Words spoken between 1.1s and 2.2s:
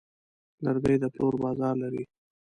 پلور بازار لري.